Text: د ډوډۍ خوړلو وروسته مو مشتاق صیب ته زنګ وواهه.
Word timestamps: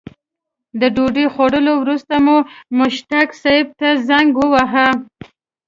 د 0.79 0.81
ډوډۍ 0.95 1.25
خوړلو 1.33 1.73
وروسته 1.81 2.13
مو 2.25 2.35
مشتاق 2.79 3.29
صیب 3.43 3.67
ته 3.79 3.89
زنګ 4.07 4.29
وواهه. 4.37 4.87